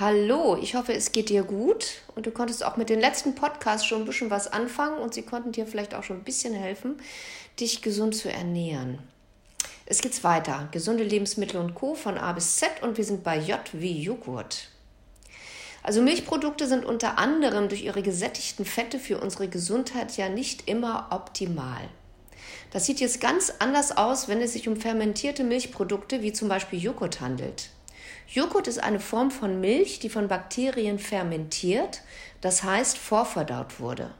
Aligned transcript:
Hallo, 0.00 0.58
ich 0.60 0.74
hoffe, 0.74 0.92
es 0.92 1.12
geht 1.12 1.28
dir 1.28 1.44
gut 1.44 2.02
und 2.16 2.26
du 2.26 2.32
konntest 2.32 2.64
auch 2.64 2.76
mit 2.76 2.88
den 2.88 2.98
letzten 2.98 3.36
Podcasts 3.36 3.86
schon 3.86 4.02
ein 4.02 4.06
bisschen 4.06 4.28
was 4.28 4.52
anfangen 4.52 4.98
und 4.98 5.14
sie 5.14 5.22
konnten 5.22 5.52
dir 5.52 5.68
vielleicht 5.68 5.94
auch 5.94 6.02
schon 6.02 6.16
ein 6.16 6.24
bisschen 6.24 6.52
helfen, 6.52 6.96
dich 7.60 7.80
gesund 7.80 8.16
zu 8.16 8.28
ernähren. 8.28 8.98
Es 9.86 10.00
geht 10.00 10.24
weiter. 10.24 10.68
Gesunde 10.72 11.04
Lebensmittel 11.04 11.60
und 11.60 11.76
Co. 11.76 11.94
von 11.94 12.18
A 12.18 12.32
bis 12.32 12.56
Z 12.56 12.82
und 12.82 12.96
wir 12.96 13.04
sind 13.04 13.22
bei 13.22 13.38
J 13.38 13.60
wie 13.72 14.02
Joghurt. 14.02 14.68
Also 15.84 16.02
Milchprodukte 16.02 16.66
sind 16.66 16.84
unter 16.84 17.16
anderem 17.16 17.68
durch 17.68 17.84
ihre 17.84 18.02
gesättigten 18.02 18.64
Fette 18.64 18.98
für 18.98 19.20
unsere 19.20 19.46
Gesundheit 19.46 20.16
ja 20.16 20.28
nicht 20.28 20.68
immer 20.68 21.06
optimal. 21.10 21.88
Das 22.72 22.86
sieht 22.86 22.98
jetzt 22.98 23.20
ganz 23.20 23.52
anders 23.60 23.96
aus, 23.96 24.26
wenn 24.26 24.40
es 24.40 24.54
sich 24.54 24.66
um 24.66 24.74
fermentierte 24.74 25.44
Milchprodukte 25.44 26.20
wie 26.20 26.32
zum 26.32 26.48
Beispiel 26.48 26.82
Joghurt 26.82 27.20
handelt. 27.20 27.70
Joghurt 28.28 28.68
ist 28.68 28.82
eine 28.82 29.00
Form 29.00 29.30
von 29.30 29.60
Milch, 29.60 29.98
die 30.00 30.08
von 30.08 30.28
Bakterien 30.28 30.98
fermentiert, 30.98 32.02
das 32.40 32.62
heißt 32.64 32.98
vorverdaut 32.98 33.80
wurde. 33.80 34.10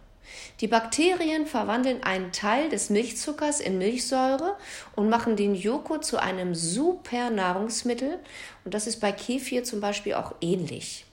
Die 0.60 0.68
Bakterien 0.68 1.46
verwandeln 1.46 2.02
einen 2.02 2.32
Teil 2.32 2.68
des 2.68 2.90
Milchzuckers 2.90 3.60
in 3.60 3.78
Milchsäure 3.78 4.56
und 4.94 5.08
machen 5.08 5.36
den 5.36 5.54
Joghurt 5.54 6.04
zu 6.04 6.18
einem 6.18 6.54
super 6.54 7.30
Nahrungsmittel 7.30 8.18
und 8.64 8.74
das 8.74 8.86
ist 8.86 9.00
bei 9.00 9.12
Kefir 9.12 9.64
zum 9.64 9.80
Beispiel 9.80 10.14
auch 10.14 10.34
ähnlich. 10.40 11.06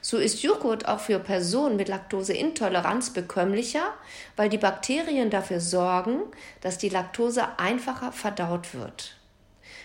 So 0.00 0.18
ist 0.18 0.42
Joghurt 0.42 0.88
auch 0.88 1.00
für 1.00 1.18
Personen 1.18 1.76
mit 1.76 1.88
Laktoseintoleranz 1.88 3.10
bekömmlicher, 3.10 3.94
weil 4.36 4.48
die 4.48 4.58
Bakterien 4.58 5.30
dafür 5.30 5.60
sorgen, 5.60 6.20
dass 6.60 6.78
die 6.78 6.88
Laktose 6.88 7.58
einfacher 7.58 8.12
verdaut 8.12 8.74
wird. 8.74 9.16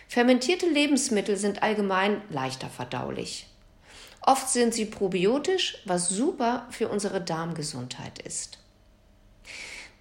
Fermentierte 0.08 0.68
Lebensmittel 0.68 1.38
sind 1.38 1.64
allgemein 1.64 2.22
leichter 2.30 2.70
verdaulich. 2.70 3.48
Oft 4.22 4.50
sind 4.50 4.74
sie 4.74 4.86
probiotisch, 4.86 5.82
was 5.86 6.10
super 6.10 6.68
für 6.70 6.90
unsere 6.90 7.22
Darmgesundheit 7.22 8.20
ist. 8.20 8.60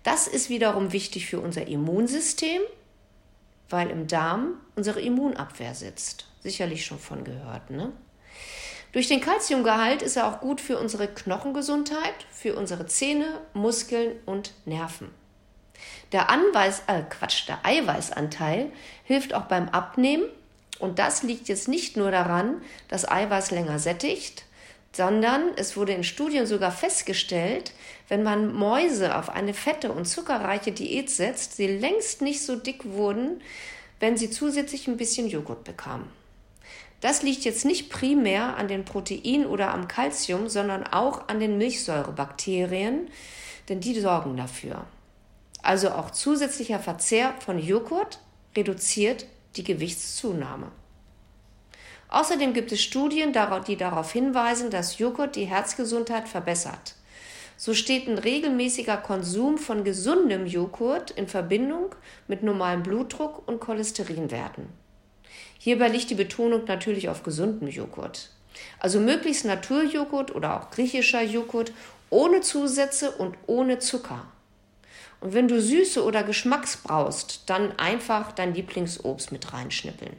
Das 0.03 0.27
ist 0.27 0.51
wiederum 0.51 0.92
wichtig 0.92 1.27
für 1.27 1.41
unser 1.41 1.67
Immunsystem, 1.67 2.62
weil 3.69 3.91
im 3.91 4.07
Darm 4.07 4.61
unsere 4.75 5.01
Immunabwehr 5.01 5.75
sitzt. 5.75 6.27
Sicherlich 6.42 6.84
schon 6.84 6.98
von 6.98 7.25
gehört, 7.25 7.70
ne? 7.70 7.92
Durch 8.92 9.09
den 9.09 9.20
Kalziumgehalt 9.20 10.03
ist 10.03 10.17
er 10.17 10.27
auch 10.27 10.41
gut 10.41 10.61
für 10.61 10.79
unsere 10.79 11.09
Knochengesundheit, 11.09 12.14
für 12.31 12.55
unsere 12.57 12.87
Zähne, 12.87 13.41
Muskeln 13.53 14.17
und 14.25 14.55
Nerven. 14.64 15.11
Der 16.17 16.31
Anweis, 16.31 16.83
äh 16.86 17.03
Quatsch, 17.03 17.47
der 17.47 17.59
Eiweißanteil 17.62 18.72
hilft 19.05 19.34
auch 19.34 19.42
beim 19.42 19.69
Abnehmen 19.69 20.25
und 20.78 20.98
das 20.98 21.23
liegt 21.23 21.47
jetzt 21.48 21.69
nicht 21.69 21.98
nur 21.98 22.11
daran, 22.11 22.62
dass 22.89 23.06
Eiweiß 23.06 23.50
länger 23.50 23.78
sättigt, 23.78 24.47
sondern 24.92 25.50
es 25.56 25.77
wurde 25.77 25.92
in 25.92 26.05
Studien 26.05 26.47
sogar 26.47 26.73
festgestellt, 26.73 27.75
wenn 28.08 28.23
man 28.23 28.55
Mäuse 28.55 29.14
auf 29.14 29.28
eine 29.28 29.53
fette 29.53 29.92
und 29.92 30.06
zuckerreiche 30.06 30.73
Diät 30.73 31.11
setzt, 31.11 31.56
sie 31.56 31.67
längst 31.67 32.23
nicht 32.23 32.41
so 32.41 32.56
dick 32.56 32.86
wurden, 32.86 33.42
wenn 34.01 34.17
sie 34.17 34.30
zusätzlich 34.30 34.89
ein 34.89 34.97
bisschen 34.97 35.28
Joghurt 35.28 35.64
bekamen. 35.64 36.08
Das 37.03 37.23
liegt 37.23 37.45
jetzt 37.45 37.67
nicht 37.67 37.91
primär 37.91 38.56
an 38.56 38.69
den 38.69 38.86
Proteinen 38.86 39.45
oder 39.45 39.75
am 39.75 39.86
Kalzium, 39.86 40.48
sondern 40.48 40.86
auch 40.86 41.28
an 41.28 41.41
den 41.41 41.58
Milchsäurebakterien, 41.58 43.11
denn 43.69 43.80
die 43.80 44.01
sorgen 44.01 44.39
dafür. 44.39 44.86
Also 45.67 45.91
auch 45.91 46.12
zusätzlicher 46.12 46.78
Verzehr 46.78 47.34
von 47.45 47.59
Joghurt 47.59 48.20
reduziert 48.56 49.27
die 49.56 49.64
Gewichtszunahme. 49.64 50.70
Außerdem 52.08 52.53
gibt 52.53 52.70
es 52.70 52.81
Studien, 52.81 53.33
die 53.67 53.77
darauf 53.77 54.12
hinweisen, 54.12 54.70
dass 54.70 54.98
Joghurt 55.00 55.34
die 55.34 55.47
Herzgesundheit 55.47 56.28
verbessert. 56.28 56.95
So 57.56 57.75
steht 57.75 58.06
ein 58.06 58.17
regelmäßiger 58.17 58.97
Konsum 58.98 59.58
von 59.58 59.83
gesundem 59.83 60.47
Joghurt 60.47 61.11
in 61.11 61.27
Verbindung 61.27 61.96
mit 62.29 62.45
normalem 62.45 62.85
Blutdruck 62.85 63.48
und 63.48 63.58
Cholesterinwerten. 63.58 64.68
Hierbei 65.58 65.89
liegt 65.89 66.11
die 66.11 66.14
Betonung 66.14 66.62
natürlich 66.67 67.08
auf 67.08 67.24
gesundem 67.24 67.67
Joghurt. 67.67 68.30
Also 68.79 69.01
möglichst 69.01 69.45
Naturjoghurt 69.45 70.33
oder 70.33 70.61
auch 70.61 70.70
griechischer 70.70 71.23
Joghurt 71.23 71.73
ohne 72.08 72.41
Zusätze 72.41 73.11
und 73.11 73.35
ohne 73.48 73.80
Zucker. 73.80 74.27
Und 75.27 75.35
wenn 75.35 75.48
du 75.48 75.61
Süße 75.61 76.05
oder 76.05 76.23
Geschmacks 76.23 76.77
brauchst, 76.77 77.51
dann 77.51 77.77
einfach 77.81 78.31
dein 78.31 78.55
Lieblingsobst 78.55 79.33
mit 79.33 79.53
reinschnippeln. 79.53 80.14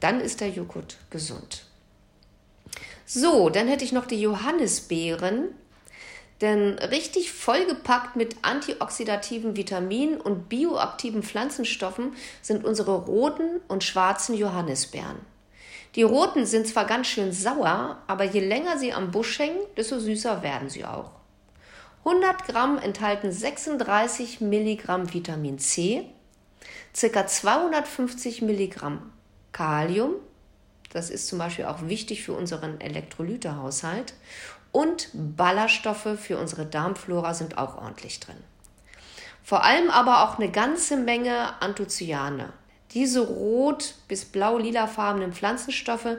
Dann 0.00 0.20
ist 0.20 0.40
der 0.40 0.48
Joghurt 0.48 0.96
gesund. 1.10 1.66
So, 3.06 3.48
dann 3.48 3.68
hätte 3.68 3.84
ich 3.84 3.92
noch 3.92 4.06
die 4.06 4.20
Johannisbeeren. 4.20 5.50
Denn 6.40 6.80
richtig 6.80 7.30
vollgepackt 7.30 8.16
mit 8.16 8.38
antioxidativen 8.42 9.54
Vitaminen 9.54 10.20
und 10.20 10.48
bioaktiven 10.48 11.22
Pflanzenstoffen 11.22 12.16
sind 12.42 12.64
unsere 12.64 13.04
roten 13.04 13.60
und 13.68 13.84
schwarzen 13.84 14.34
Johannisbeeren. 14.34 15.20
Die 15.94 16.02
roten 16.02 16.44
sind 16.44 16.66
zwar 16.66 16.86
ganz 16.86 17.06
schön 17.06 17.32
sauer, 17.32 18.02
aber 18.08 18.24
je 18.24 18.40
länger 18.40 18.78
sie 18.78 18.92
am 18.92 19.12
Busch 19.12 19.38
hängen, 19.38 19.60
desto 19.76 20.00
süßer 20.00 20.42
werden 20.42 20.68
sie 20.70 20.84
auch. 20.84 21.12
100 22.04 22.46
Gramm 22.46 22.78
enthalten 22.78 23.32
36 23.32 24.42
Milligramm 24.42 25.14
Vitamin 25.14 25.58
C, 25.58 26.06
ca. 26.92 27.26
250 27.26 28.42
Milligramm 28.42 29.10
Kalium, 29.52 30.12
das 30.92 31.08
ist 31.08 31.28
zum 31.28 31.38
Beispiel 31.38 31.64
auch 31.64 31.88
wichtig 31.88 32.22
für 32.22 32.34
unseren 32.34 32.80
Elektrolytehaushalt, 32.80 34.14
und 34.70 35.08
Ballaststoffe 35.14 36.18
für 36.18 36.36
unsere 36.36 36.66
Darmflora 36.66 37.32
sind 37.32 37.56
auch 37.56 37.76
ordentlich 37.78 38.20
drin. 38.20 38.36
Vor 39.42 39.64
allem 39.64 39.88
aber 39.90 40.24
auch 40.24 40.38
eine 40.38 40.50
ganze 40.50 40.96
Menge 40.96 41.60
Anthocyane. 41.62 42.52
Diese 42.94 43.20
rot- 43.20 43.94
bis 44.06 44.24
blau-lilafarbenen 44.24 45.32
Pflanzenstoffe, 45.32 46.16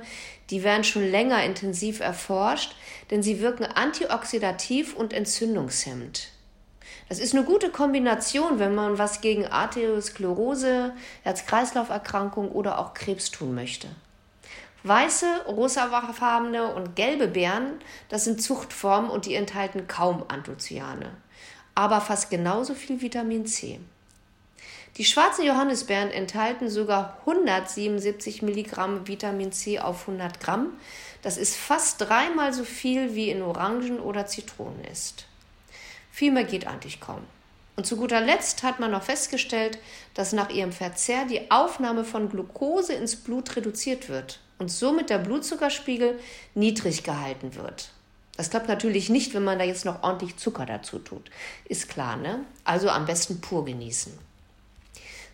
die 0.49 0.63
werden 0.63 0.83
schon 0.83 1.09
länger 1.09 1.43
intensiv 1.43 2.01
erforscht, 2.01 2.75
denn 3.09 3.23
sie 3.23 3.39
wirken 3.39 3.65
antioxidativ 3.65 4.95
und 4.95 5.13
entzündungshemmend. 5.13 6.29
Das 7.07 7.19
ist 7.19 7.33
eine 7.33 7.45
gute 7.45 7.69
Kombination, 7.69 8.59
wenn 8.59 8.75
man 8.75 8.97
was 8.97 9.21
gegen 9.21 9.45
Arteriosklerose, 9.45 10.93
Herz-Kreislauf-Erkrankung 11.23 12.51
oder 12.51 12.79
auch 12.79 12.93
Krebs 12.93 13.31
tun 13.31 13.55
möchte. 13.55 13.87
Weiße, 14.83 15.45
rosafarbene 15.47 16.73
und 16.73 16.95
gelbe 16.95 17.27
Beeren, 17.27 17.79
das 18.09 18.25
sind 18.25 18.41
Zuchtformen 18.41 19.09
und 19.09 19.25
die 19.25 19.35
enthalten 19.35 19.87
kaum 19.87 20.23
Anthocyane, 20.27 21.11
aber 21.73 22.01
fast 22.01 22.29
genauso 22.29 22.75
viel 22.75 23.01
Vitamin 23.01 23.45
C. 23.47 23.79
Die 24.97 25.03
schwarzen 25.03 25.45
Johannisbeeren 25.45 26.09
enthalten 26.09 26.69
sogar 26.69 27.17
177 27.25 28.41
Milligramm 28.41 29.07
Vitamin 29.07 29.51
C 29.51 29.79
auf 29.79 30.07
100 30.07 30.39
Gramm. 30.39 30.69
Das 31.21 31.35
ist 31.35 31.57
fast 31.57 31.99
dreimal 31.99 32.53
so 32.53 32.63
viel 32.63 33.13
wie 33.13 33.29
in 33.29 33.41
Orangen 33.41 33.99
oder 33.99 34.25
Zitronen 34.25 34.85
ist. 34.85 35.25
Viel 36.11 36.31
mehr 36.31 36.45
geht 36.45 36.65
eigentlich 36.65 37.01
kaum. 37.01 37.19
Und 37.75 37.85
zu 37.85 37.97
guter 37.97 38.21
Letzt 38.21 38.63
hat 38.63 38.79
man 38.79 38.91
noch 38.91 39.03
festgestellt, 39.03 39.79
dass 40.13 40.31
nach 40.31 40.49
ihrem 40.49 40.71
Verzehr 40.71 41.25
die 41.25 41.51
Aufnahme 41.51 42.05
von 42.05 42.29
Glucose 42.29 42.93
ins 42.93 43.17
Blut 43.17 43.53
reduziert 43.57 44.07
wird 44.07 44.39
und 44.59 44.71
somit 44.71 45.09
der 45.09 45.17
Blutzuckerspiegel 45.17 46.17
niedrig 46.53 47.03
gehalten 47.03 47.55
wird. 47.55 47.89
Das 48.37 48.49
klappt 48.49 48.69
natürlich 48.69 49.09
nicht, 49.09 49.33
wenn 49.33 49.43
man 49.43 49.59
da 49.59 49.65
jetzt 49.65 49.83
noch 49.83 50.03
ordentlich 50.03 50.37
Zucker 50.37 50.65
dazu 50.65 50.99
tut. 50.99 51.29
Ist 51.65 51.89
klar, 51.89 52.15
ne? 52.15 52.45
Also 52.63 52.87
am 52.87 53.05
besten 53.05 53.41
pur 53.41 53.65
genießen. 53.65 54.17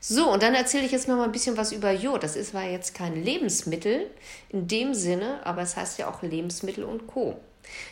So, 0.04 0.32
und 0.32 0.42
dann 0.42 0.56
erzähle 0.56 0.84
ich 0.84 0.92
jetzt 0.92 1.08
noch 1.08 1.16
mal 1.16 1.26
ein 1.26 1.32
bisschen 1.32 1.58
was 1.58 1.72
über 1.72 1.92
Jod. 1.92 2.24
Das 2.24 2.36
ist 2.36 2.50
zwar 2.50 2.64
jetzt 2.64 2.96
kein 2.96 3.24
Lebensmittel 3.24 4.10
in 4.50 4.68
dem 4.68 4.96
Sinne, 4.96 5.46
aber 5.46 5.62
es 5.62 5.78
heißt 5.78 6.00
ja 6.00 6.10
auch 6.10 6.24
Lebensmittel 6.24 6.84
und 6.84 7.06
Co. 7.06 7.40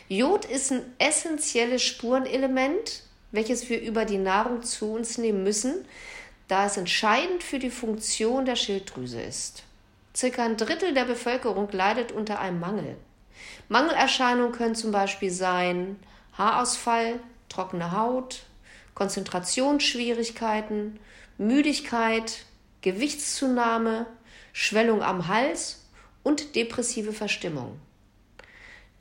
Jod 0.08 0.44
ist 0.44 0.72
ein 0.72 0.82
essentielles 0.98 1.84
Spurenelement, 1.84 3.04
welches 3.30 3.68
wir 3.68 3.80
über 3.80 4.04
die 4.04 4.18
Nahrung 4.18 4.64
zu 4.64 4.92
uns 4.92 5.18
nehmen 5.18 5.44
müssen, 5.44 5.84
da 6.48 6.66
es 6.66 6.76
entscheidend 6.76 7.44
für 7.44 7.60
die 7.60 7.70
Funktion 7.70 8.44
der 8.44 8.56
Schilddrüse 8.56 9.22
ist. 9.22 9.62
Circa 10.12 10.44
ein 10.44 10.56
Drittel 10.56 10.92
der 10.92 11.04
Bevölkerung 11.04 11.68
leidet 11.70 12.10
unter 12.10 12.40
einem 12.40 12.58
Mangel. 12.58 12.96
Mangelerscheinungen 13.68 14.50
können 14.50 14.74
zum 14.74 14.90
Beispiel 14.90 15.30
sein 15.30 15.94
Haarausfall, 16.36 17.20
trockene 17.48 17.92
Haut, 17.92 18.42
Konzentrationsschwierigkeiten, 18.94 20.98
Müdigkeit, 21.40 22.44
Gewichtszunahme, 22.82 24.04
Schwellung 24.52 25.02
am 25.02 25.26
Hals 25.26 25.86
und 26.22 26.54
depressive 26.54 27.14
Verstimmung. 27.14 27.80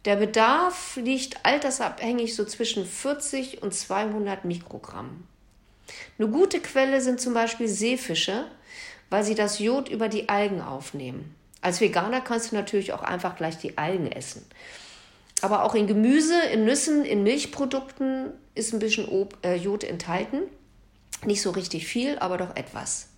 Der 0.06 0.16
Bedarf 0.16 0.96
liegt 0.96 1.46
altersabhängig 1.46 2.36
so 2.36 2.46
zwischen 2.46 2.86
40 2.86 3.62
und 3.62 3.74
200 3.74 4.46
Mikrogramm. 4.46 5.26
Eine 6.18 6.30
gute 6.30 6.62
Quelle 6.62 7.02
sind 7.02 7.20
zum 7.20 7.34
Beispiel 7.34 7.68
Seefische, 7.68 8.46
weil 9.10 9.26
sie 9.26 9.36
das 9.36 9.60
Jod 9.60 9.90
über 9.90 10.08
die 10.08 10.30
Algen 10.30 10.62
aufnehmen. 10.62 11.36
Als 11.60 11.82
Veganer 11.82 12.22
kannst 12.22 12.54
du 12.54 12.56
natürlich 12.56 12.94
auch 12.94 13.04
einfach 13.04 13.36
gleich 13.36 13.58
die 13.58 13.78
Algen 13.78 14.10
essen. 14.10 14.46
Aber 15.42 15.66
auch 15.66 15.76
in 15.76 15.88
Gemüse, 15.88 16.40
in 16.54 16.64
Nüssen, 16.64 17.04
in 17.04 17.24
Milchprodukten 17.24 18.32
ist 18.56 18.72
ein 18.72 18.80
bisschen 18.80 19.10
äh, 19.44 19.56
Jod 19.56 19.84
enthalten. 19.84 20.44
Nicht 21.26 21.42
so 21.42 21.52
richtig 21.52 21.88
viel, 21.88 22.18
aber 22.20 22.38
doch 22.38 22.56
etwas. 22.56 23.10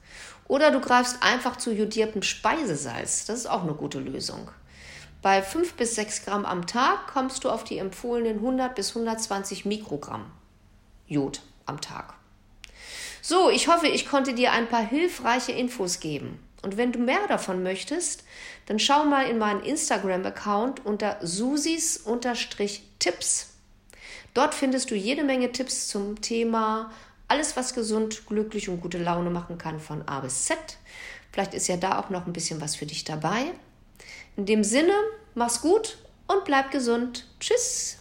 Oder 0.48 0.72
du 0.72 0.82
greifst 0.82 1.18
einfach 1.22 1.56
zu 1.56 1.72
jodiertem 1.72 2.24
Speisesalz. 2.24 3.26
Das 3.26 3.40
ist 3.40 3.48
auch 3.48 3.64
eine 3.64 3.74
gute 3.74 4.00
Lösung. 4.00 4.50
Bei 5.22 5.42
5 5.44 5.74
bis 5.74 5.96
6 5.96 6.26
Gramm 6.26 6.46
am 6.46 6.66
Tag 6.66 7.08
kommst 7.08 7.44
du 7.44 7.50
auf 7.50 7.64
die 7.64 7.78
empfohlenen 7.78 8.38
100 8.38 8.74
bis 8.74 8.90
120 8.90 9.66
Mikrogramm 9.66 10.32
Jod 11.08 11.42
am 11.68 11.80
Tag. 11.80 12.16
So, 13.22 13.52
ich 13.52 13.68
hoffe, 13.68 13.88
ich 13.88 14.08
konnte 14.08 14.34
dir 14.34 14.52
ein 14.52 14.68
paar 14.68 14.84
hilfreiche 14.84 15.52
Infos 15.52 16.00
geben. 16.00 16.40
Und 16.64 16.78
wenn 16.78 16.92
du 16.92 16.98
mehr 17.00 17.28
davon 17.28 17.62
möchtest, 17.64 18.24
dann 18.66 18.80
schau 18.80 19.06
mal 19.06 19.28
in 19.28 19.38
meinen 19.38 19.62
Instagram-Account 19.62 20.86
unter 20.86 21.18
susis-tipps. 21.22 22.08
Dort 24.34 24.56
findest 24.56 24.90
du 24.92 24.96
jede 24.96 25.24
Menge 25.24 25.52
Tipps 25.52 25.88
zum 25.88 26.22
Thema 26.22 26.92
alles, 27.32 27.56
was 27.56 27.74
gesund, 27.74 28.26
glücklich 28.28 28.68
und 28.68 28.82
gute 28.82 28.98
Laune 28.98 29.30
machen 29.30 29.58
kann 29.58 29.80
von 29.80 30.06
A 30.06 30.20
bis 30.20 30.46
Z. 30.46 30.58
Vielleicht 31.32 31.54
ist 31.54 31.70
ja 31.70 31.78
da 31.78 31.98
auch 31.98 32.10
noch 32.10 32.28
ein 32.28 32.34
bisschen 32.34 32.60
was 32.60 32.76
für 32.76 32.86
dich 32.86 33.06
dabei. 33.06 33.54
In 34.36 34.46
dem 34.46 34.66
Sinne, 34.66 34.94
mach's 35.34 35.62
gut 35.62 35.98
und 36.28 36.44
bleib 36.44 36.72
gesund. 36.72 37.30
Tschüss. 37.40 38.01